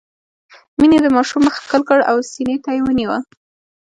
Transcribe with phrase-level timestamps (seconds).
[0.79, 3.17] مينې د ماشوم مخ ښکل کړ او سينې ته يې ونيوه.